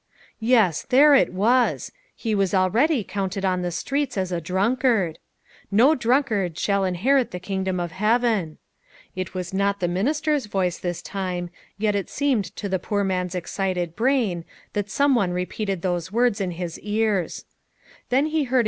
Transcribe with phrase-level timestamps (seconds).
[0.39, 1.91] Yes, there it was!
[2.15, 5.19] he \vas already, counted on the streets as a drunkard."
[5.81, 8.57] No drunkard shall inherit the kingdom of heaven."
[9.15, 13.35] It was not the minister's voice this time; yet it seemed to the poor man's
[13.35, 14.43] excited brain
[14.73, 17.45] that some one repeated those words in his ears.